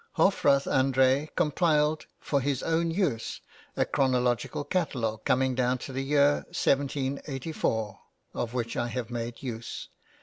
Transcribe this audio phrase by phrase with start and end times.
[0.17, 3.39] Hofrath André compiled for his own use
[3.77, 7.99] a chronological catalogue coming down to the year 1784,
[8.33, 9.89] of which I have made use.